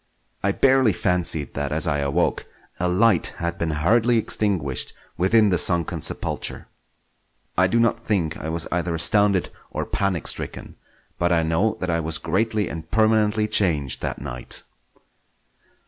I 0.41 0.51
barely 0.51 0.93
fancied 0.93 1.53
that 1.53 1.71
as 1.71 1.85
I 1.85 1.99
awoke, 1.99 2.47
a 2.79 2.87
light 2.89 3.35
had 3.37 3.59
been 3.59 3.69
hurriedly 3.69 4.17
extinguished 4.17 4.93
within 5.15 5.49
the 5.49 5.59
sunken 5.59 6.01
sepulchre. 6.01 6.67
I 7.55 7.67
do 7.67 7.79
not 7.79 8.03
think 8.03 8.35
I 8.35 8.49
was 8.49 8.67
either 8.71 8.95
astounded 8.95 9.51
or 9.69 9.85
panic 9.85 10.25
stricken, 10.25 10.75
but 11.19 11.31
I 11.31 11.43
know 11.43 11.77
that 11.81 11.91
I 11.91 11.99
was 11.99 12.17
greatly 12.17 12.67
and 12.67 12.89
permanently 12.89 13.47
changed 13.47 14.01
that 14.01 14.19
night. 14.19 14.63